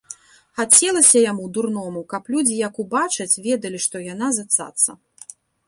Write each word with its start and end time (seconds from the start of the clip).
Хацелася 0.61 1.17
яму, 1.31 1.45
дурному, 1.57 2.01
каб 2.15 2.23
людзі, 2.37 2.57
як 2.67 2.81
убачаць, 2.87 3.31
ведалі, 3.51 3.77
што 3.87 4.05
яна 4.13 4.27
за 4.41 4.49
цаца. 4.59 4.91